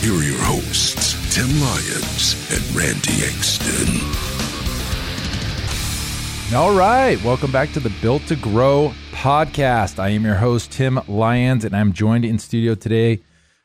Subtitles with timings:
[0.00, 3.98] Here are your hosts, Tim Lyons and Randy Engston.
[6.54, 9.98] All right, welcome back to the Built to Grow podcast.
[9.98, 13.20] I am your host, Tim Lyons, and I'm joined in studio today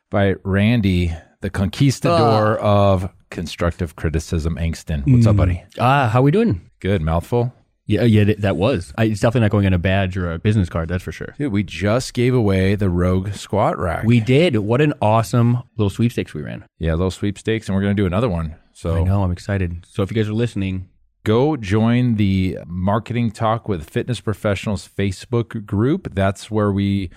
[0.10, 5.10] by Randy, the conquistador of constructive criticism, Angston.
[5.10, 5.64] What's up, buddy?
[5.80, 6.62] Ah, how we doing?
[6.80, 7.54] Good, mouthful.
[7.86, 8.94] Yeah, uh, yeah, that was.
[8.98, 10.88] I, it's definitely not going on a badge or a business card.
[10.90, 11.36] That's for sure.
[11.38, 14.06] Dude, we just gave away the Rogue squat rack.
[14.06, 14.56] We did.
[14.58, 16.66] What an awesome little sweepstakes we ran.
[16.80, 18.56] yeah, little sweepstakes, and we're going to do another one.
[18.72, 19.24] So I know.
[19.24, 19.86] I'm excited.
[19.90, 20.90] So if you guys are listening,
[21.26, 26.16] go join the Marketing Talk with Fitness Professionals Facebook group.
[26.16, 27.10] That's where we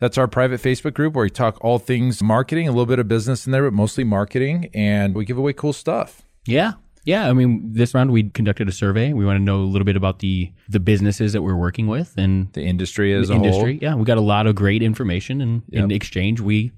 [0.00, 3.08] that's our private Facebook group where we talk all things marketing, a little bit of
[3.08, 6.22] business in there, but mostly marketing, and we give away cool stuff.
[6.46, 6.72] yeah,
[7.06, 7.30] yeah.
[7.30, 9.14] I mean, this round we conducted a survey.
[9.14, 12.12] We want to know a little bit about the the businesses that we're working with
[12.18, 13.72] and The industry as the a industry.
[13.78, 13.82] whole.
[13.82, 16.72] Yeah, we got a lot of great information, and in exchange, we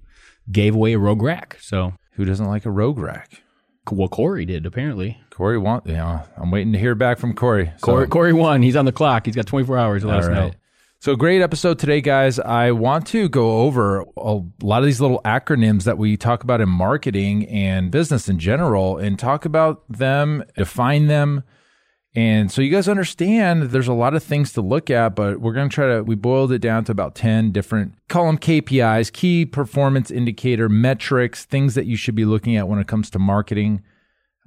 [0.52, 1.58] gave away a Rogue Rack.
[1.60, 3.42] So, Who doesn't like a rogue rack?
[3.90, 5.18] well, Corey did apparently.
[5.30, 6.24] Corey want yeah.
[6.36, 7.72] I'm waiting to hear back from Corey.
[7.78, 8.60] So- Corey, Corey won.
[8.62, 9.24] He's on the clock.
[9.24, 10.50] He's got 24 hours to let All us know.
[11.00, 12.40] So great episode today, guys.
[12.40, 16.60] I want to go over a lot of these little acronyms that we talk about
[16.60, 21.44] in marketing and business in general and talk about them, define them.
[22.16, 25.52] And so you guys understand there's a lot of things to look at, but we're
[25.52, 29.46] going to try to, we boiled it down to about 10 different column KPIs, key
[29.46, 33.84] performance indicator metrics, things that you should be looking at when it comes to marketing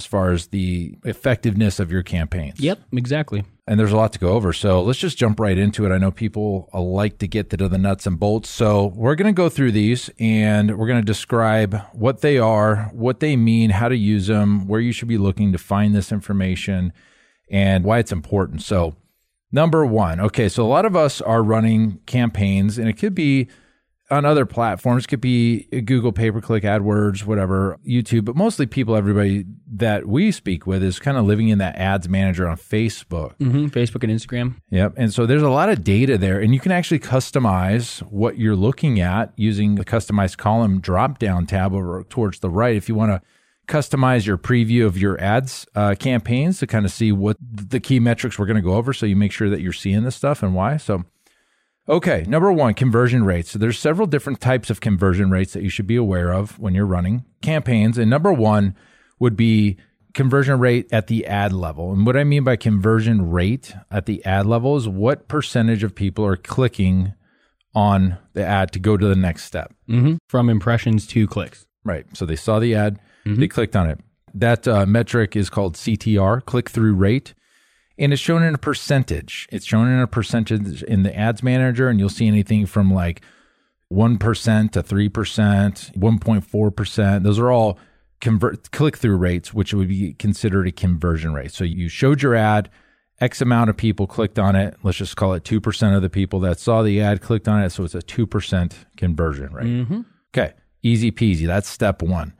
[0.01, 3.43] as far as the effectiveness of your campaigns Yep, exactly.
[3.67, 4.51] and there's a lot to go over.
[4.53, 5.91] So let's just jump right into it.
[5.91, 8.49] I know people uh, like to get to the nuts and bolts.
[8.49, 12.89] So we're going to go through these and we're going to describe what they are,
[12.93, 16.11] what they mean, how to use them, where you should be looking to find this
[16.11, 16.91] information,
[17.49, 18.61] and why it's important.
[18.63, 18.95] So,
[19.51, 23.47] number one, okay, so a lot of us are running campaigns, and it could be
[24.11, 28.65] on other platforms, it could be Google pay per click, AdWords, whatever, YouTube, but mostly
[28.65, 32.57] people, everybody that we speak with is kind of living in that ads manager on
[32.57, 33.35] Facebook.
[33.37, 34.55] hmm Facebook and Instagram.
[34.69, 34.93] Yep.
[34.97, 38.55] And so there's a lot of data there, and you can actually customize what you're
[38.55, 42.75] looking at using the customized column drop down tab over towards the right.
[42.75, 43.21] If you want to
[43.67, 47.99] customize your preview of your ads uh, campaigns to kind of see what the key
[48.01, 50.43] metrics we're going to go over, so you make sure that you're seeing this stuff
[50.43, 50.75] and why.
[50.75, 51.05] So,
[51.91, 53.51] okay, number one, conversion rates.
[53.51, 56.73] So there's several different types of conversion rates that you should be aware of when
[56.73, 58.75] you're running campaigns, and number one
[59.19, 59.77] would be
[60.13, 61.91] conversion rate at the ad level.
[61.93, 65.93] And what I mean by conversion rate at the ad level is what percentage of
[65.93, 67.13] people are clicking
[67.73, 69.73] on the ad to go to the next step.
[69.87, 71.65] hmm From impressions to clicks.
[71.83, 72.05] Right.
[72.15, 73.99] So they saw the ad, they clicked on it.
[74.33, 77.33] That uh, metric is called CTR, click through rate.
[77.97, 79.47] And it's shown in a percentage.
[79.51, 83.21] It's shown in a percentage in the ads manager, and you'll see anything from like
[83.91, 87.23] 1% to 3%, 1.4%.
[87.23, 87.77] Those are all
[88.21, 91.51] convert click through rates, which would be considered a conversion rate.
[91.51, 92.69] So you showed your ad,
[93.19, 94.75] X amount of people clicked on it.
[94.83, 97.71] Let's just call it 2% of the people that saw the ad clicked on it.
[97.71, 99.67] So it's a 2% conversion rate.
[99.67, 100.01] Mm-hmm.
[100.33, 101.45] Okay, easy peasy.
[101.45, 102.33] That's step one.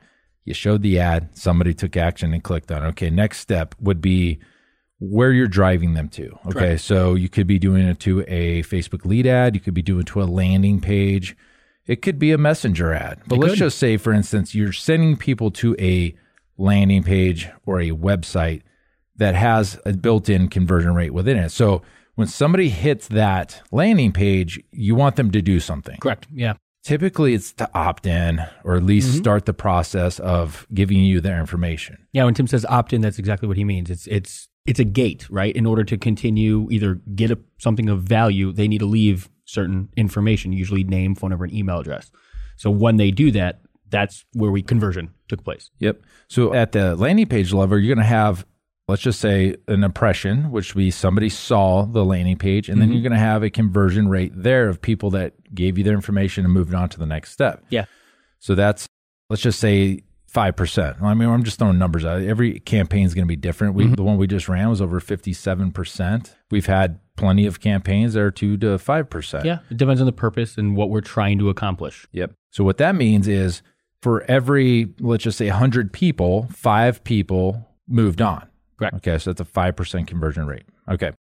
[0.44, 2.88] You showed the ad, somebody took action and clicked on it.
[2.88, 4.40] Okay, next step would be
[5.02, 6.38] where you're driving them to.
[6.46, 9.82] Okay, so you could be doing it to a Facebook lead ad, you could be
[9.82, 11.36] doing it to a landing page,
[11.86, 13.20] it could be a messenger ad.
[13.26, 13.58] But let's could.
[13.58, 16.14] just say, for instance, you're sending people to a
[16.56, 18.62] landing page or a website
[19.16, 21.50] that has a built in conversion rate within it.
[21.50, 21.82] So
[22.14, 25.98] when somebody hits that landing page, you want them to do something.
[25.98, 26.28] Correct.
[26.32, 26.54] Yeah.
[26.84, 29.18] Typically, it's to opt in or at least mm-hmm.
[29.18, 32.06] start the process of giving you their information.
[32.12, 32.24] Yeah.
[32.24, 33.90] When Tim says opt in, that's exactly what he means.
[33.90, 35.54] It's it's it's a gate, right?
[35.54, 39.88] In order to continue either get a, something of value, they need to leave certain
[39.96, 42.10] information, usually name, phone number, and email address.
[42.56, 45.70] So when they do that, that's where we conversion took place.
[45.80, 46.02] Yep.
[46.28, 48.46] So at the landing page level, you're going to have,
[48.88, 52.88] let's just say, an impression, which would be somebody saw the landing page, and then
[52.88, 52.94] mm-hmm.
[52.94, 56.44] you're going to have a conversion rate there of people that gave you their information
[56.44, 57.64] and moved on to the next step.
[57.68, 57.84] Yeah.
[58.38, 58.88] So that's,
[59.28, 60.02] let's just say,
[60.34, 61.02] 5%.
[61.02, 62.22] I mean, I'm just throwing numbers out.
[62.22, 63.74] Every campaign is going to be different.
[63.74, 63.94] We, mm-hmm.
[63.94, 66.34] The one we just ran was over 57%.
[66.50, 69.44] We've had plenty of campaigns that are 2 to 5%.
[69.44, 69.58] Yeah.
[69.70, 72.06] It depends on the purpose and what we're trying to accomplish.
[72.12, 72.32] Yep.
[72.50, 73.62] So what that means is
[74.00, 78.48] for every, let's just say 100 people, five people moved on.
[78.78, 78.96] Correct.
[78.96, 79.18] Okay.
[79.18, 80.64] So that's a 5% conversion rate.
[80.90, 81.12] Okay.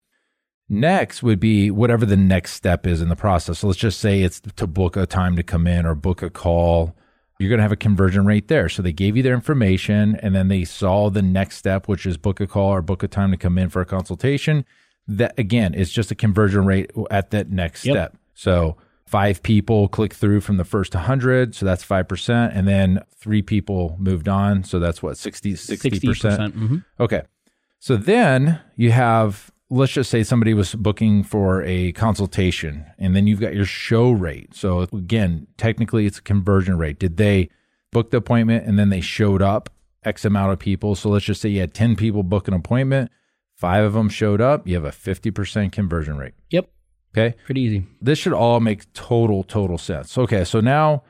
[0.68, 3.58] Next would be whatever the next step is in the process.
[3.58, 6.30] So let's just say it's to book a time to come in or book a
[6.30, 6.94] call.
[7.40, 8.68] You're going to have a conversion rate there.
[8.68, 12.18] So they gave you their information and then they saw the next step, which is
[12.18, 14.66] book a call or book a time to come in for a consultation.
[15.08, 17.94] That again is just a conversion rate at that next Yep.
[17.94, 18.16] step.
[18.34, 18.76] So
[19.06, 21.54] five people click through from the first 100.
[21.54, 22.52] So that's 5%.
[22.54, 24.62] And then three people moved on.
[24.62, 25.90] So that's what, 60, 60%.
[25.90, 26.52] 60%.
[26.52, 26.84] mhm.
[27.00, 27.22] Okay.
[27.78, 33.26] So then you have, let's just say somebody was booking for a consultation and then
[33.28, 34.54] you've got your show rate.
[34.54, 36.98] So again, technically it's a conversion rate.
[36.98, 37.48] Did they
[37.92, 39.70] book the appointment and then they showed up
[40.04, 40.94] X amount of people?
[40.96, 43.10] So let's just say you had 10 people book an appointment,
[43.56, 46.34] five of them showed up, you have a 50% conversion rate.
[46.50, 46.68] Yep.
[47.14, 47.36] Okay.
[47.44, 47.86] Pretty easy.
[48.00, 50.18] This should all make total, total sense.
[50.18, 50.42] Okay.
[50.44, 51.04] So now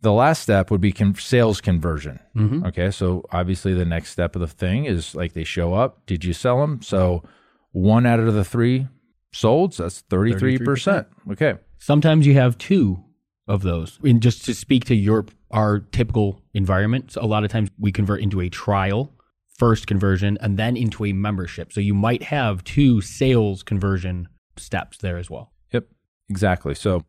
[0.00, 2.18] the last step would be con- sales conversion.
[2.34, 2.66] Mhm.
[2.68, 2.90] Okay.
[2.90, 6.04] So obviously the next step of the thing is like they show up.
[6.06, 6.80] Did you sell them?
[6.80, 7.22] So
[7.72, 8.86] one out of the three
[9.32, 9.74] sold.
[9.74, 11.06] So that's 33%.
[11.32, 11.54] Okay.
[11.78, 13.04] Sometimes you have two
[13.46, 13.98] of those.
[14.04, 17.90] And just to speak to your our typical environment, so a lot of times we
[17.90, 19.12] convert into a trial,
[19.58, 21.72] first conversion, and then into a membership.
[21.72, 25.52] So you might have two sales conversion steps there as well.
[25.72, 25.86] Yep.
[26.28, 26.74] Exactly.
[26.76, 27.04] So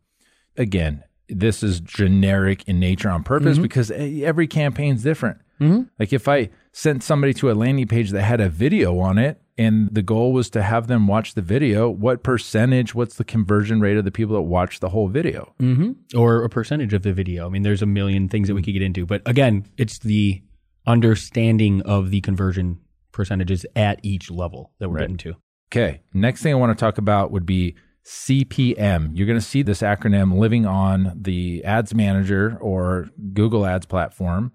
[0.57, 5.37] again, this is generic in nature on purpose because e- every campaign's different.
[5.59, 5.89] Mhm.
[5.99, 9.39] Like if I sent somebody to a landing page that had a video on it
[9.61, 13.79] and the goal was to have them watch the video, what percentage, what's the conversion
[13.79, 15.53] rate of the people that watch the whole video?
[15.59, 16.17] Mm-hmm.
[16.17, 17.45] Or a percentage of the video.
[17.45, 20.41] I mean, there's a million things that we could get into, but again, it's the
[20.87, 22.79] understanding of the conversion
[23.11, 25.01] percentages at each level that we're Right.
[25.03, 25.35] getting to.
[25.71, 26.01] Okay.
[26.13, 29.11] Next thing I want to talk about would be CPM.
[29.13, 34.51] You're going to see this acronym living on the Ads Manager or Google Ads platform.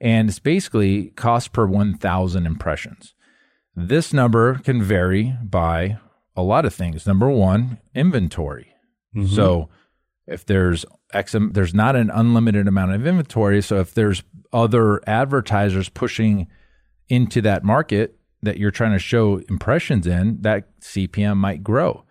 [0.00, 3.14] And it's basically cost per 1,000 impressions.
[3.76, 5.98] This number can vary by
[6.36, 7.06] a lot of things.
[7.06, 8.72] Number one, inventory.
[9.14, 9.34] Mm-hmm.
[9.34, 9.68] So
[10.26, 13.62] if there's X, there's not an unlimited amount of inventory.
[13.62, 14.22] So if there's
[14.52, 16.48] other advertisers pushing
[17.08, 22.04] into that market that you're trying to show impressions in, that CPM might grow.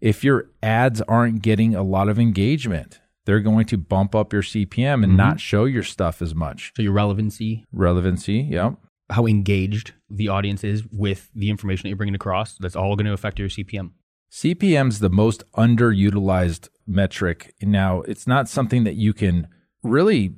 [0.00, 4.42] If your ads aren't getting a lot of engagement, they're going to bump up your
[4.42, 5.16] CPM and mm-hmm.
[5.16, 6.72] not show your stuff as much.
[6.76, 8.76] So your relevancy, Relevancy, yep.
[9.10, 13.06] How engaged the audience is with the information that you're bringing across, that's all going
[13.06, 13.90] to affect your CPM.
[14.30, 17.54] CPM's the most underutilized metric.
[17.62, 19.48] Now, it's not something that you can
[19.82, 20.34] really,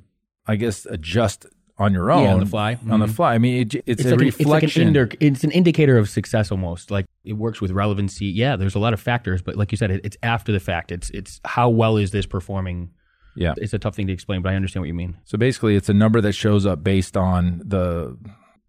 [0.47, 1.45] I guess, adjust
[1.77, 2.23] on your own.
[2.23, 2.77] Yeah, on the fly.
[2.89, 3.13] On the Mhm.
[3.15, 3.33] fly.
[3.33, 4.87] I mean, it, it's, It's a like, an, reflection.
[4.89, 6.91] it's like an it's an indicator of success almost.
[6.91, 8.25] Like it works with relevancy.
[8.27, 10.91] Yeah, there's a lot of factors, but like you said, it, it's after the fact.
[10.91, 12.91] It's it's how well is this performing?
[13.35, 13.55] yeah.
[13.57, 15.17] It's a tough thing to explain, but I understand what you mean.
[15.25, 18.15] So basically, it's a number that shows up based on the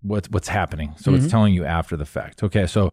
[0.05, 0.95] what's what's happening.
[0.97, 1.31] So it's mm-hmm.
[1.31, 2.43] telling you after the fact.
[2.43, 2.93] Okay, so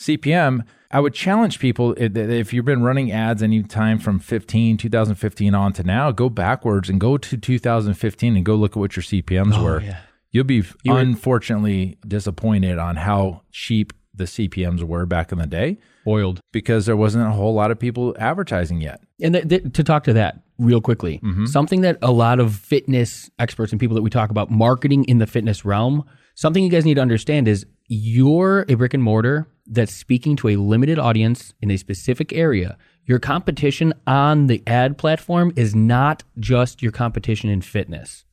[0.00, 0.64] CPM.
[0.90, 5.72] I would challenge people if you've been running ads any time from 15, 2015 on
[5.72, 9.54] to now, go backwards and go to 2015 and go look at what your CPMs
[9.54, 9.80] oh, were.
[9.82, 9.98] yeah.
[10.30, 15.46] You'll be You were- unfortunately disappointed on how cheap the CPMs were back in the
[15.46, 16.40] day Oiled.
[16.52, 19.00] because there wasn't a whole lot of people advertising yet.
[19.20, 21.46] And th- th- to talk to that real quickly, mm-hmm.
[21.46, 25.18] something that a lot of fitness experts and people that we talk about marketing in
[25.18, 26.04] the fitness realm,
[26.36, 30.48] something you guys need to understand is you're a brick and mortar that's speaking to
[30.48, 32.78] a limited audience in a specific area.
[33.04, 38.24] Your competition on the ad platform is not just your competition in fitness.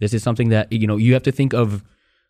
[0.00, 1.84] This is something that you know you have to think of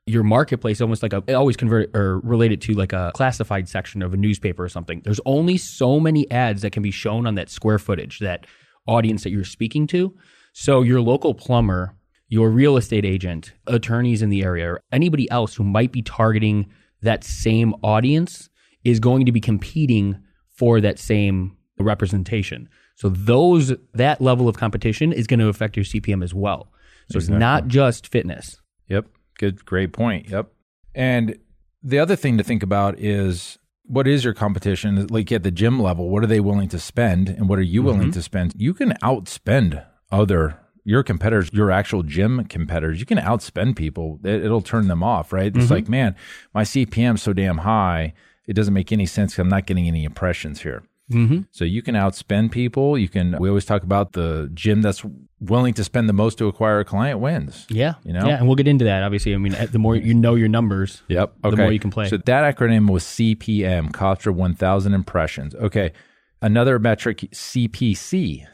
[0.06, 4.02] your marketplace almost like a always convert or relate it to like a classified section
[4.02, 5.00] of a newspaper or something.
[5.04, 8.46] There's only so many ads that can be shown on that square footage, that
[8.86, 10.14] audience that you're speaking to.
[10.52, 11.94] So your local plumber,
[12.32, 16.64] your real estate agent, attorneys in the area, or anybody else who might be targeting
[17.02, 18.48] that same audience
[18.84, 22.70] is going to be competing for that same representation.
[22.94, 26.72] So those that level of competition is going to affect your CPM as well.
[27.10, 28.62] So it's not just fitness.
[28.88, 29.08] Yep.
[29.38, 30.30] Good, great point.
[30.30, 30.50] Yep.
[30.94, 31.36] And
[31.82, 35.06] the other thing to think about is what is your competition?
[35.08, 37.82] Like at the gym level, what are they willing to spend and what are you
[37.82, 38.10] willing mm-hmm.
[38.12, 38.54] to spend?
[38.56, 42.98] You can outspend other your competitors, your actual gym competitors.
[43.00, 44.18] You can outspend people.
[44.24, 45.54] It, it'll turn them off, right?
[45.56, 46.16] It's like, man,
[46.54, 48.14] my CPM's so damn high.
[48.46, 49.38] It doesn't make any sense.
[49.38, 50.82] I'm not getting any impressions here.
[51.10, 51.40] Mm-hmm.
[51.50, 52.96] So you can outspend people.
[52.96, 53.36] You can.
[53.38, 55.04] We always talk about the gym that's
[55.40, 57.66] willing to spend the most to acquire a client wins.
[57.68, 58.26] Yeah, You know?
[58.26, 59.02] yeah, and we'll get into that.
[59.02, 61.34] Obviously, I mean, the more you know your numbers, Yep.
[61.42, 61.62] the Okay.
[61.62, 62.08] more you can play.
[62.08, 65.54] So that acronym was CPM, cost per 1,000 impressions.
[65.56, 65.92] Okay.
[66.40, 68.46] Another metric, CPC,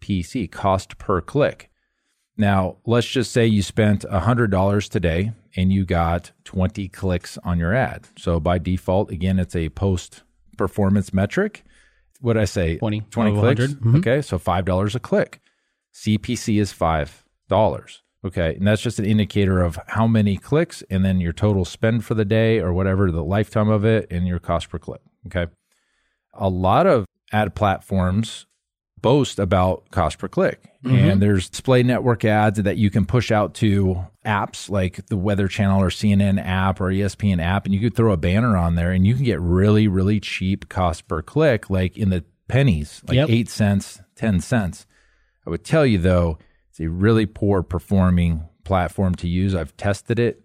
[0.00, 1.70] CPC, cost per click.
[2.36, 7.74] Now, let's just say you spent $100 today and you got 20 clicks on your
[7.74, 8.08] ad.
[8.16, 10.22] So by default, again, it's a post
[10.56, 11.64] performance metric.
[12.20, 12.78] What did I say?
[12.78, 13.60] 20 20 clicks.
[13.60, 13.80] 100.
[13.80, 13.98] Mhm.
[13.98, 14.22] Okay.
[14.22, 15.40] So $5 a click.
[15.92, 18.02] CPC is $5.
[18.24, 18.54] Okay.
[18.54, 22.14] And that's just an indicator of how many clicks and then your total spend for
[22.14, 25.00] the day or whatever, the lifetime of it and your cost per click.
[25.26, 25.50] Okay.
[26.34, 28.46] A lot of ad platforms
[29.02, 30.62] boast about cost per click.
[30.82, 31.18] And mm-hmm.
[31.20, 35.82] there's display network ads that you can push out to apps like the Weather Channel
[35.82, 37.66] or CNN app or ESPN app.
[37.66, 40.68] And you could throw a banner on there and you can get really, really cheap
[40.68, 43.28] cost per click, like in the pennies, like Yep.
[43.28, 44.86] eight cents, 10 cents.
[45.46, 46.38] I would tell you though,
[46.70, 49.54] it's a really poor performing platform to use.
[49.54, 50.42] I've tested it.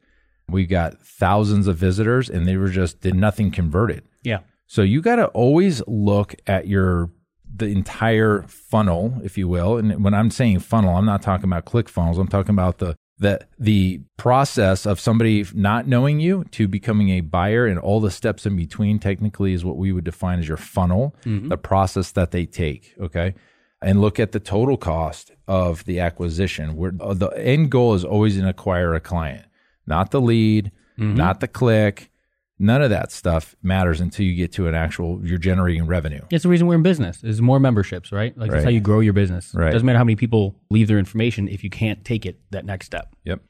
[0.50, 4.04] We got thousands of visitors and they were just did nothing converted.
[4.24, 4.40] Yeah.
[4.68, 7.10] So you got to always look at your
[7.58, 9.78] the entire funnel, if you will.
[9.78, 12.18] And when I'm saying funnel, I'm not talking about ClickFunnels.
[12.20, 17.22] I'm talking about the the the process of somebody not knowing you to becoming a
[17.22, 20.58] buyer and all the steps in between technically is what we would define as your
[20.58, 21.16] funnel,
[21.50, 23.34] the process that they take, okay?
[23.82, 26.76] And look at the total cost of the acquisition.
[26.76, 29.46] Where uh, the end goal is always to acquire a client,
[29.88, 30.72] not the lead,
[31.16, 32.10] not the click,
[32.58, 36.22] None of that stuff matters until you get to an actual, you're generating revenue.
[36.32, 37.22] It's the reason we're in business.
[37.22, 38.38] Is more memberships, right?
[38.38, 39.54] Like that's how you grow your business.
[39.54, 39.72] Right.
[39.72, 42.86] Doesn't matter how many people leave their information if you can't take it that next
[42.86, 43.14] step.
[43.26, 43.42] Yep.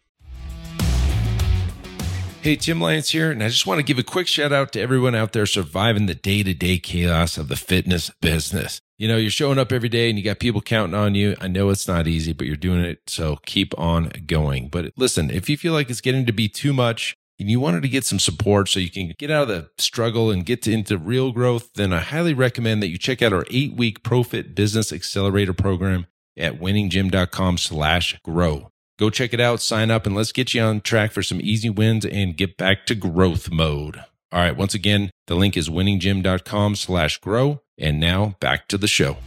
[2.42, 4.82] Hey, Tim Lyons here, and I just want to give a quick shout out to
[4.82, 8.82] everyone out there surviving the day to day chaos of the fitness business.
[8.98, 11.36] You know, you're showing up every day and you got people counting on you.
[11.40, 13.02] I know it's not easy, but you're doing it.
[13.08, 14.70] So keep on going.
[14.70, 17.82] But listen, if you feel like it's getting to be too much and you wanted
[17.82, 20.72] to get some support so you can get out of the struggle and get to,
[20.72, 24.56] into real growth, then I highly recommend that you check out our eight week Profit
[24.56, 28.70] Business Accelerator program at winninggym.com slash grow.
[28.98, 31.70] Go check it out, sign up, and let's get you on track for some easy
[31.70, 33.98] wins and get back to growth mode.
[34.32, 37.62] All right, once again, the link is winninggym.com slash grow.
[37.78, 39.18] And now back to the show.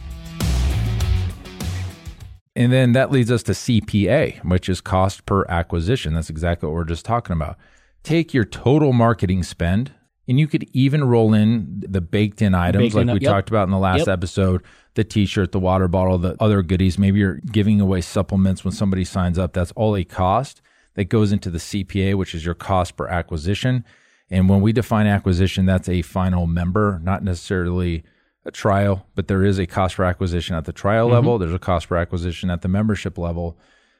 [2.55, 6.15] And then that leads us to CPA, which is cost per acquisition.
[6.15, 7.57] That's exactly what we're just talking about.
[8.03, 9.91] Take your total marketing spend,
[10.27, 13.31] and you could even roll in the baked in items Baked like in, we yep.
[13.31, 14.07] talked about in the last Yep.
[14.09, 14.63] episode
[14.95, 16.97] the t shirt, the water bottle, the other goodies.
[16.97, 19.53] Maybe you're giving away supplements when somebody signs up.
[19.53, 20.61] That's all a cost
[20.95, 23.85] that goes into the CPA, which is your cost per acquisition.
[24.29, 28.03] And when we define acquisition, that's a final member, not necessarily
[28.45, 31.15] a trial, but there is a cost per acquisition at the trial mm-hmm.
[31.15, 31.37] level.
[31.37, 33.57] There's a cost per acquisition at the membership level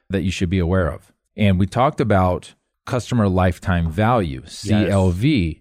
[0.08, 1.12] that you should be aware of.
[1.36, 2.54] And we talked about
[2.90, 5.60] customer lifetime value, CLV.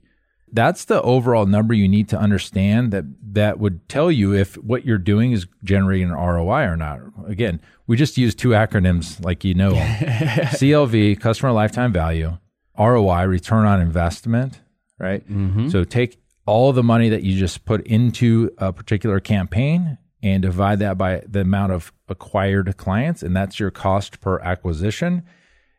[0.52, 4.84] That's the overall number you need to understand that that would tell you if what
[4.84, 7.02] you're doing is generating an ROI or not.
[7.28, 9.74] Again, we just use two acronyms like you know.
[9.74, 12.36] CLV, customer lifetime value,
[12.80, 14.60] ROI, return on investment,
[14.98, 15.24] right?
[15.30, 15.70] Mm-hmm.
[15.70, 20.80] So take all the money that you just put into a particular campaign and divide
[20.80, 25.24] that by the amount of acquired clients, and that's your cost per acquisition.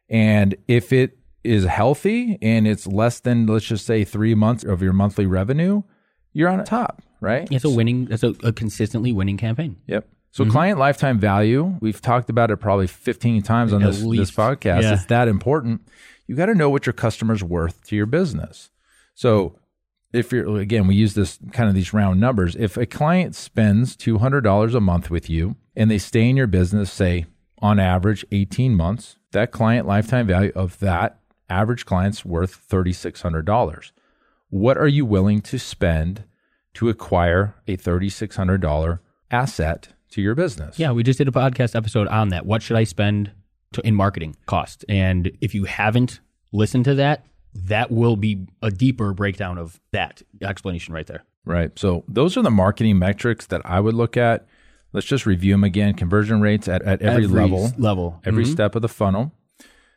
[0.09, 4.83] And if it is healthy and it's less than, let's just say, three months of
[4.83, 5.83] your monthly revenue,
[6.33, 7.49] you're on top, right?
[7.51, 8.07] It's a winning.
[8.07, 9.77] That's a, a consistently winning campaign.
[9.87, 10.07] Yep.
[10.33, 10.53] So mm-hmm.
[10.53, 14.83] client lifetime value, we've talked about it probably 15 times on At this, this podcast.
[14.83, 14.95] Yeah.
[14.95, 15.83] It's that important.
[16.27, 18.71] You got to know what your customer's worth to your business.
[19.15, 19.59] So
[20.13, 22.55] if you're again, we use this kind of these round numbers.
[22.57, 26.93] If a client spends $200 a month with you and they stay in your business,
[26.93, 27.27] say
[27.61, 31.20] on average 18 months, that client lifetime value of that
[31.51, 33.93] average client's worth $3,600.
[34.51, 36.25] What are you willing to spend
[36.75, 38.99] to acquire a $3,600
[39.31, 40.79] asset to your business?
[40.79, 42.47] Yeah, we just did a podcast episode on that.
[42.47, 43.33] What should I spend
[43.73, 44.85] to, in marketing cost?
[44.89, 46.21] And if you haven't
[46.53, 51.25] listened to that, that will be a deeper breakdown of that explanation right there.
[51.45, 51.77] Right.
[51.79, 54.47] So those are the marketing metrics that I would look at.
[54.93, 55.95] Let's just review them again.
[55.95, 58.21] Conversion rates at, at every, level, level.
[58.25, 58.53] every Mhm.
[58.53, 59.33] step of the funnel,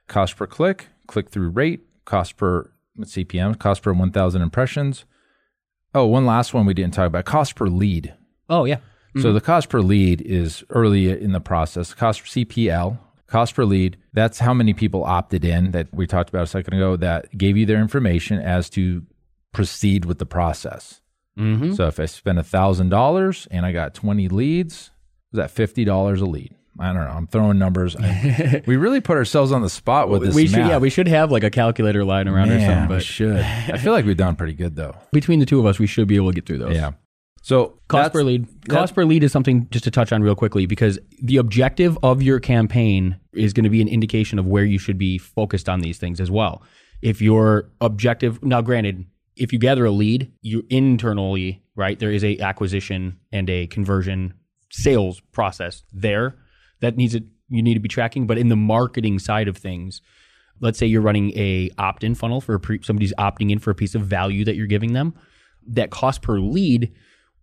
[0.07, 5.05] cost per click, click through rate, cost per CPM, cost per 1,000 impressions.
[5.95, 8.13] Oh, one last one we didn't talk about cost per lead.
[8.50, 8.79] Oh yeah.
[9.22, 11.93] So the cost per lead is early in the process.
[11.93, 16.29] Cost per CPL, cost per lead, that's how many people opted in that we talked
[16.29, 19.03] about a second ago that gave you their information as to
[19.51, 21.01] proceed with the process.
[21.38, 21.74] Mm-hmm.
[21.74, 24.91] So if I spend $1,000 and I got 20 leads,
[25.31, 26.55] is that $50 a lead?
[26.80, 27.12] I don't know.
[27.12, 27.96] I'm throwing numbers.
[27.96, 30.70] I- we really put ourselves on the spot with this we should math.
[30.70, 32.89] yeah we should have like a calculator lying around or Man, something.
[32.89, 33.38] we But should.
[33.38, 34.96] I feel like we've done pretty good though.
[35.13, 36.75] between the two of us, we should be able to get through those.
[36.75, 36.92] Yeah.
[37.44, 38.48] So Cost per lead.
[38.70, 42.22] Cost per lead is something just to touch on real quickly because the objective of
[42.24, 45.82] your campaign is going to be an indication of where you should be focused on
[45.82, 46.63] these things as well.
[47.01, 52.24] If your objective, now granted, if you gather a lead, you internally, right, there is
[52.24, 54.36] a acquisition and a conversion
[54.72, 56.36] sales process there
[56.84, 58.28] that needs it you need to be tracking.
[58.28, 60.02] But in the marketing side of things,
[60.60, 63.96] let's say you're running a opt-in funnel for pre- somebody's opting in for a piece
[63.96, 65.13] of value that you're giving them,
[65.68, 66.94] that cost per lead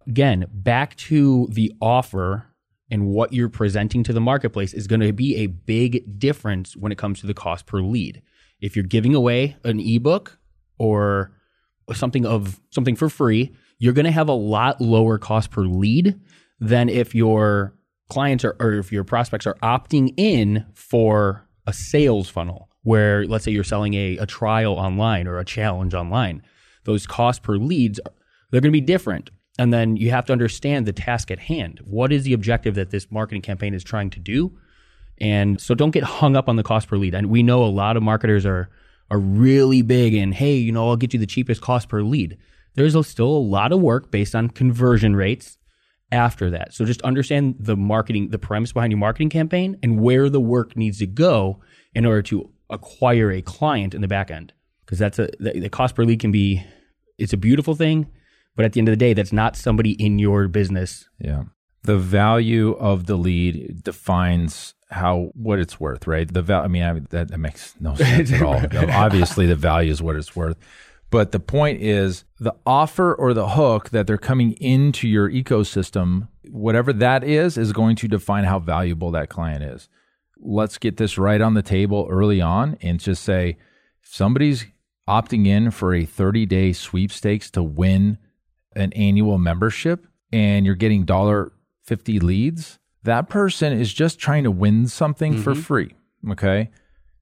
[0.06, 2.46] again, back to the offer
[2.90, 6.90] and what you're presenting to the marketplace is going to be a big difference when
[6.90, 8.22] it comes to the cost per lead.
[8.60, 10.38] If you're giving away an ebook
[10.78, 11.32] or
[11.92, 16.20] something of something for free, you're going to have a lot lower cost per lead
[16.58, 17.74] than if your
[18.10, 23.44] clients are, or if your prospects are opting in for a sales funnel where let's
[23.44, 26.42] say you're selling a, a trial online or a challenge online.
[26.84, 28.00] Those cost per leads,
[28.50, 29.30] they're going to be different.
[29.58, 31.80] And then you have to understand the task at hand.
[31.84, 34.56] What is the objective that this marketing campaign is trying to do?
[35.20, 37.14] And so don't get hung up on the cost per lead.
[37.14, 38.70] And we know a lot of marketers are
[39.10, 42.38] are really big in, hey, you know, I'll get you the cheapest cost per lead.
[42.74, 45.58] There's still a lot of work based on conversion rates
[46.12, 46.74] after that.
[46.74, 50.76] So just understand the marketing, the premise behind your marketing campaign and where the work
[50.76, 51.60] needs to go
[51.94, 54.52] in order to acquire a client in the back end.
[54.84, 56.64] Because that's a the, the cost per lead can be
[57.18, 58.10] it's a beautiful thing,
[58.56, 61.08] but at the end of the day, that's not somebody in your business.
[61.20, 61.44] Yeah.
[61.82, 66.32] The value of the lead defines how what it's worth, right?
[66.32, 68.54] The val- I mean, I, that, that makes no sense at all.
[68.90, 70.56] Obviously, the value is what it's worth.
[71.10, 76.28] But the point is the offer or the hook that they're coming into your ecosystem,
[76.48, 79.88] whatever that is, is going to define how valuable that client is.
[80.38, 83.58] Let's get this right on the table early on and just say
[84.02, 84.66] if somebody's
[85.08, 88.18] opting in for a 30 day sweepstakes to win
[88.76, 91.52] an annual membership and you're getting dollar
[91.84, 95.62] 50 leads, that person is just trying to win something for mm-hmm.
[95.62, 95.94] free.
[96.30, 96.70] Okay.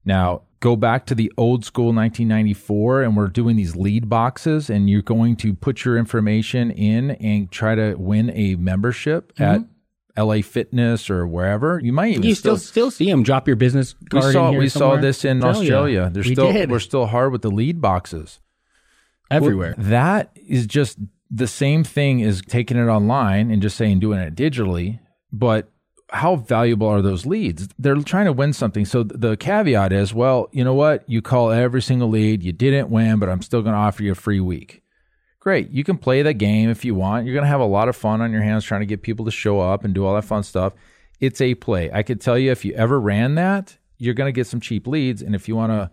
[0.05, 4.89] Now go back to the old school 1994 and we're doing these lead boxes and
[4.89, 9.43] you're going to put your information in and try to win a membership mm-hmm.
[9.43, 11.79] at LA Fitness or wherever.
[11.81, 14.33] You might even You still still see them drop your business we card.
[14.33, 16.01] saw in here we saw this in Australia.
[16.01, 16.09] Australia.
[16.11, 16.69] They're We still did.
[16.71, 18.39] we're still hard with the lead boxes.
[19.31, 19.75] everywhere.
[19.77, 20.97] Well, that is just
[21.31, 24.99] the same thing as taking it online and just saying doing it digitally.
[25.31, 25.71] But
[26.11, 27.69] how valuable are those leads?
[27.77, 28.85] They're trying to win something.
[28.85, 31.07] So the caveat is, well, you know what?
[31.07, 32.43] You call every single lead.
[32.43, 34.81] You didn't win, but I'm still going to offer you a free week.
[35.39, 35.69] Great.
[35.69, 37.25] You can play the game if you want.
[37.25, 39.25] You're going to have a lot of fun on your hands trying to get people
[39.25, 40.73] to show up and do all that fun stuff.
[41.19, 41.89] It's a play.
[41.91, 44.87] I could tell you if you ever ran that, you're going to get some cheap
[44.87, 45.21] leads.
[45.21, 45.91] And if you want to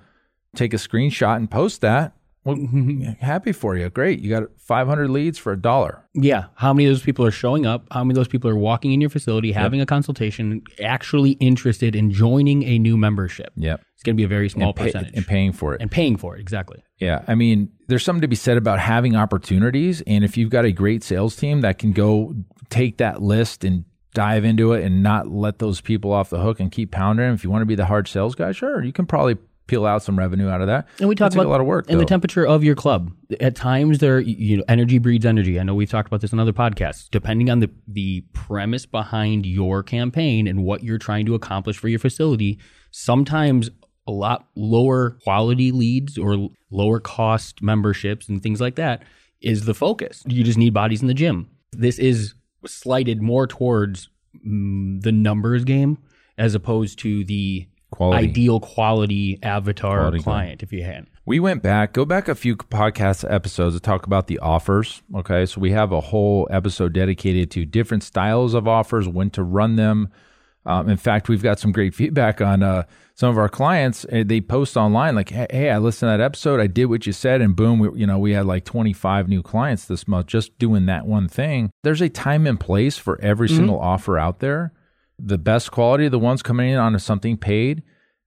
[0.56, 2.15] take a screenshot and post that,
[2.46, 3.90] well, happy for you.
[3.90, 4.20] Great.
[4.20, 6.02] You got 500 leads for a dollar.
[6.14, 6.46] Yeah.
[6.54, 7.86] How many of those people are showing up?
[7.90, 11.96] How many of those people are walking in your facility, having a consultation, actually interested
[11.96, 13.52] in joining a new membership?
[13.56, 13.80] Yep.
[13.94, 15.14] It's going to be a very small and, pay- percentage.
[15.14, 15.82] and paying for it.
[15.82, 16.40] and paying for it.
[16.40, 16.82] Exactly.
[16.98, 17.24] Yeah.
[17.26, 20.02] I mean, there's something to be said about having opportunities.
[20.06, 22.34] And if you've got a great sales team that can go
[22.70, 26.58] take that list and dive into it and not let those people off the hook
[26.60, 28.92] and keep pounding them, if you want to be the hard sales guy, sure, you
[28.92, 30.86] can probably peel out some revenue out of that.
[31.00, 31.86] And we talk about a lot of work.
[31.88, 33.12] and the temperature of your club.
[33.40, 35.58] At times, there you know energy breeds energy.
[35.58, 37.08] I know we've talked about this in other podcasts.
[37.10, 41.88] Depending on the the premise behind your campaign and what you're trying to accomplish for
[41.88, 42.58] your facility,
[42.90, 43.70] sometimes
[44.06, 49.02] a lot lower quality leads or lower cost memberships and things like that
[49.40, 50.22] is the focus.
[50.26, 51.50] You just need bodies in the gym.
[51.72, 54.08] This is slighted more towards
[54.46, 55.98] mm, the numbers game
[56.38, 58.28] as opposed to the Quality.
[58.28, 61.06] ideal quality avatar Quality client if you had.
[61.24, 65.02] We went back, go back a few podcast episodes to talk about the offers.
[65.14, 65.44] Okay.
[65.46, 69.76] So we have a whole episode dedicated to different styles of offers, when to run
[69.76, 70.10] them.
[70.66, 72.82] Um, in fact, we've got some great feedback on uh,
[73.14, 74.04] some of our clients.
[74.06, 76.58] Uh, They post online like, "Hey, hey, I listened to that episode.
[76.60, 79.42] I did what you said, and boom, we, you know, we had like 25 new
[79.44, 83.48] clients this month just doing that one thing." There's a time and place for every
[83.48, 84.72] single offer out there.
[85.18, 87.82] The best quality, the ones coming in on something paid.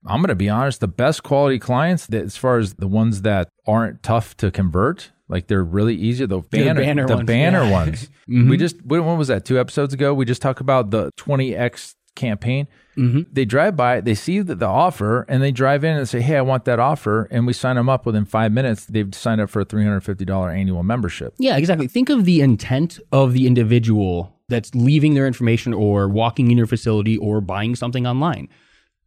[0.06, 3.22] I'm going to be honest, the best quality clients, that, as far as the ones
[3.22, 6.26] that aren't tough to convert, like they're really easy.
[6.26, 7.70] The banner, banner the ones, banner yeah.
[7.70, 8.10] ones.
[8.26, 8.54] We mm-hmm.
[8.56, 9.44] just when was that?
[9.44, 12.68] Two episodes ago, we just talked about the 20x campaign.
[12.96, 13.22] Mm-hmm.
[13.32, 16.36] They drive by, they see the, the offer, and they drive in and say, "Hey,
[16.36, 18.84] I want that offer," and we sign them up within five minutes.
[18.84, 21.34] They've signed up for a $350 annual membership.
[21.38, 21.88] Yeah, exactly.
[21.88, 26.66] Think of the intent of the individual that's leaving their information or walking in your
[26.66, 28.48] facility or buying something online.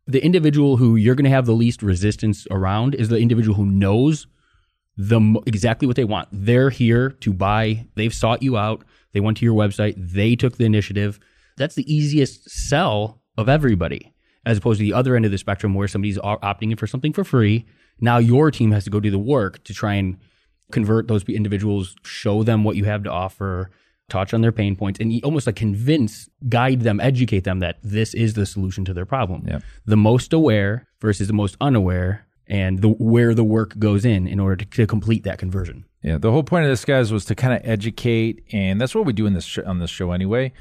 [0.08, 3.66] The individual who you're going to have the least resistance around is the individual who
[3.66, 4.28] knows
[4.98, 6.30] the exactly what they want.
[6.32, 7.88] They're here to buy.
[7.96, 8.84] They've sought you out.
[9.14, 9.96] They went to your website.
[9.98, 11.20] They took the initiative.
[11.58, 14.14] That's the easiest sell of everybody,
[14.46, 17.14] as opposed to the other end of the spectrum where somebody's opting in for something
[17.14, 17.66] for free.
[18.00, 20.18] Now your team has to go do the work to try and
[20.72, 23.70] convert those individuals, show them what you have to offer,
[24.10, 28.14] touch on their pain points, and almost like convince, guide them, educate them that this
[28.14, 29.46] is the solution to their problem.
[29.48, 29.64] Yep.
[29.86, 34.40] The most aware versus the most unaware, and the where the work goes in in
[34.40, 35.86] order to, to complete that conversion.
[36.04, 39.06] Yeah, the whole point of this, guys, was to kind of educate, and that's what
[39.06, 40.52] we do in this sh- on this show anyway.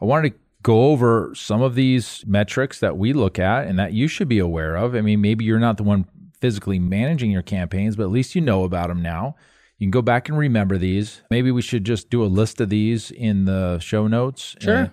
[0.00, 3.92] I wanted to go over some of these metrics that we look at and that
[3.92, 4.94] you should be aware of.
[4.94, 6.06] I mean, maybe you're not the one
[6.40, 9.36] physically managing your campaigns, but at least you know about them now.
[9.78, 11.22] You can go back and remember these.
[11.30, 14.56] Maybe we should just do a list of these in the show notes.
[14.60, 14.90] Sure.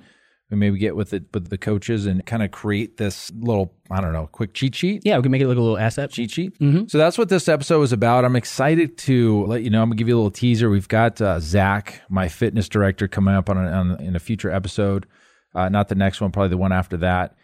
[0.51, 3.99] We maybe get with it with the coaches and kind of create this little, I
[3.99, 5.01] don't know, quick cheat sheet.
[5.03, 6.12] Yeah, we can make it look a little asset.
[6.12, 6.60] Cheat sheet.
[6.60, 6.86] Mm-hmm.
[6.88, 8.25] So that's what this episode is about.
[8.25, 9.81] I'm excited to let you know.
[9.81, 10.69] I'm gonna give you a little teaser.
[10.69, 14.51] We've got uh, Zach, my fitness director, coming up on, a, on in a future
[14.51, 15.08] episode.
[15.53, 17.36] Uh, not the next one, probably the one after that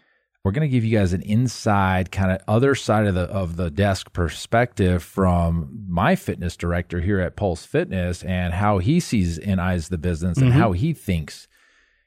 [0.44, 3.56] we're going to give you guys an inside kind of other side of the of
[3.56, 9.38] the desk perspective from my fitness director here at Pulse Fitness and how he sees
[9.38, 10.58] and eyes the business and mm-hmm.
[10.58, 11.46] how he thinks.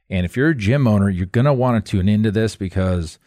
[0.10, 3.18] And if you're a gym owner, you're going to want to tune into this because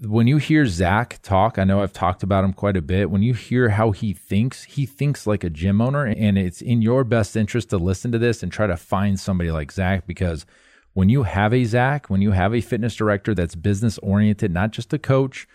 [0.00, 3.10] when you hear Zach talk, I know I've talked about him quite a bit.
[3.10, 6.80] When you hear how he thinks, he thinks like a gym owner, and it's in
[6.80, 10.46] your best interest to listen to this and try to find somebody like Zach because
[10.94, 14.70] when you have a Zach, when you have a fitness director that's business oriented, not
[14.70, 15.46] just a coach,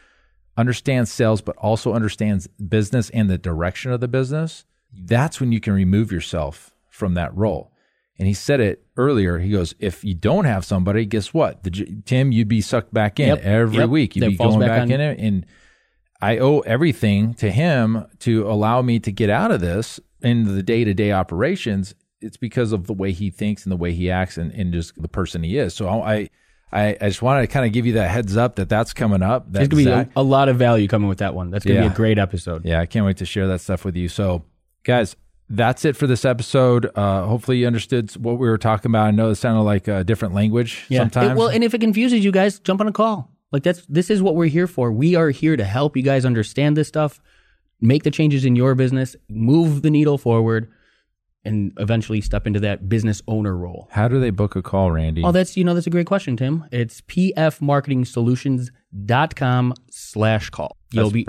[0.56, 5.60] understands sales, but also understands business and the direction of the business, that's when you
[5.60, 7.72] can remove yourself from that role.
[8.20, 9.38] And he said it earlier.
[9.38, 11.64] He goes, if you don't have somebody, guess what?
[11.64, 13.90] The, Tim, you'd be sucked back in yep, every yep.
[13.90, 14.16] week.
[14.16, 15.20] You'd that be going back, back in it.
[15.20, 15.46] And
[16.20, 20.64] I owe everything to him to allow me to get out of this in the
[20.64, 24.10] day to day operations it's because of the way he thinks and the way he
[24.10, 25.74] acts and, and just the person he is.
[25.74, 26.30] So I,
[26.72, 29.22] I, I just wanted to kind of give you that heads up that that's coming
[29.22, 29.52] up.
[29.52, 31.52] There's going to be a, a, lot of value coming with that one.
[31.52, 31.90] That's going to yeah.
[31.90, 32.66] be a great episode.
[32.66, 34.10] Yeah, I can't wait to share that stuff with you.
[34.10, 34.44] So,
[34.84, 35.16] guys,
[35.50, 36.90] that's it for this episode.
[36.96, 39.08] Uh, hopefully, you understood what we were talking about.
[39.08, 41.00] I know it sounded like a different language yeah.
[41.00, 41.32] sometimes.
[41.32, 43.32] It, well, and if it confuses you guys, jump on a call.
[43.52, 44.92] Like that's this is what we're here for.
[44.92, 47.22] We are here to help you guys understand this stuff,
[47.80, 50.70] make the changes in your business, move the needle forward
[51.46, 53.88] and eventually step into that business owner role.
[53.92, 55.24] How do they book a call, Randy?
[55.24, 56.66] Oh, that's you know that's a great question, Tim.
[56.74, 60.76] It's pfmarketingsolutions.com slash call.
[60.92, 61.26] You'll be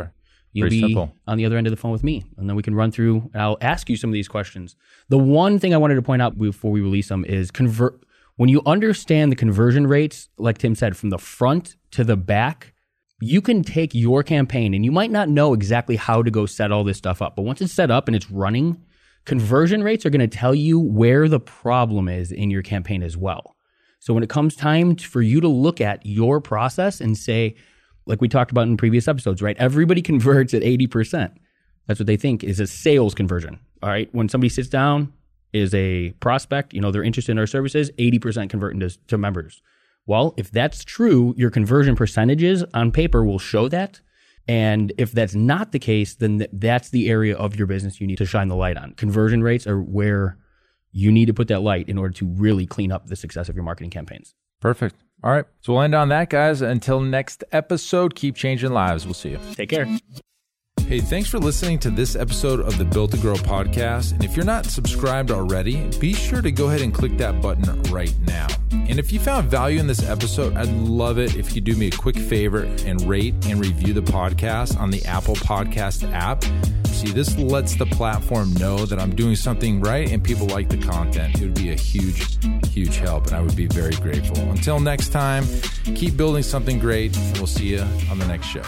[0.53, 1.15] you'll be simple.
[1.27, 3.31] on the other end of the phone with me, and then we can run through.
[3.35, 4.77] I'll ask you some of these questions.
[5.09, 8.01] The one thing I wanted to point out before we release them is convert.
[8.37, 12.73] When you understand the conversion rates, like Tim said, from the front to the back,
[13.21, 16.71] you can take your campaign, and you might not know exactly how to go set
[16.71, 18.81] all this stuff up, but once it's set up and it's running
[19.29, 23.15] Conversion rates are going to tell you where the problem is in your campaign as
[23.15, 23.57] well.
[24.01, 27.55] So when it comes time for you to look at your process and say,
[28.09, 29.57] like we talked about in previous episodes, right?
[29.59, 31.33] Everybody converts at 80%.
[31.87, 33.59] That's what they think is a sales conversion.
[33.83, 34.09] All right.
[34.13, 35.13] When somebody sits down,
[35.53, 39.63] is a prospect, you know, they're interested in our services, 80% convert into to members.
[40.07, 44.01] Well, if that's true, your conversion percentages on paper will show that.
[44.47, 48.07] And if that's not the case, then th- that's the area of your business you
[48.07, 48.93] need to shine the light on.
[48.93, 50.39] Conversion rates are where
[50.93, 53.55] you need to put that light in order to really clean up the success of
[53.55, 54.35] your marketing campaigns.
[54.61, 54.97] Perfect.
[55.23, 55.45] All right.
[55.61, 56.63] So we'll end on that, guys.
[56.63, 59.05] Until next episode, keep changing lives.
[59.05, 59.41] We'll see you.
[59.55, 59.87] Take care.
[60.89, 64.13] Hey, thanks for listening to this episode of the Built to Grow podcast.
[64.13, 67.83] And if you're not subscribed already, be sure to go ahead and click that button
[67.93, 68.47] right now.
[68.71, 71.89] And if you found value in this episode, I'd love it if you do me
[71.89, 76.43] a quick favor and rate and review the podcast on the Apple Podcast app.
[76.87, 80.79] See, this lets the platform know that I'm doing something right and people like the
[80.79, 81.39] content.
[81.39, 84.39] It would be a huge, huge help, and I would be very grateful.
[84.51, 85.45] Until next time,
[85.95, 88.63] keep building something great, and we'll see you on the next show.